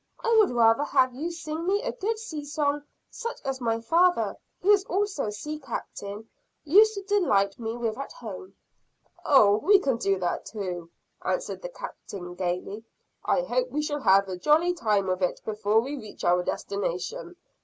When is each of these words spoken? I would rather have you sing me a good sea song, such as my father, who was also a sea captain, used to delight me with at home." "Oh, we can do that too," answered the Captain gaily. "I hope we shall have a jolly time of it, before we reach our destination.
I 0.19 0.35
would 0.39 0.49
rather 0.49 0.83
have 0.83 1.13
you 1.13 1.29
sing 1.29 1.67
me 1.67 1.83
a 1.83 1.91
good 1.91 2.17
sea 2.17 2.43
song, 2.43 2.81
such 3.11 3.39
as 3.45 3.61
my 3.61 3.79
father, 3.79 4.35
who 4.59 4.69
was 4.69 4.83
also 4.85 5.25
a 5.25 5.31
sea 5.31 5.59
captain, 5.59 6.27
used 6.63 6.95
to 6.95 7.03
delight 7.03 7.59
me 7.59 7.77
with 7.77 7.99
at 7.99 8.11
home." 8.13 8.55
"Oh, 9.23 9.57
we 9.57 9.77
can 9.77 9.97
do 9.97 10.17
that 10.17 10.43
too," 10.47 10.89
answered 11.23 11.61
the 11.61 11.69
Captain 11.69 12.33
gaily. 12.33 12.83
"I 13.25 13.41
hope 13.41 13.69
we 13.69 13.83
shall 13.83 14.01
have 14.01 14.27
a 14.27 14.37
jolly 14.37 14.73
time 14.73 15.07
of 15.07 15.21
it, 15.21 15.39
before 15.45 15.79
we 15.81 15.95
reach 15.95 16.23
our 16.23 16.41
destination. 16.41 17.35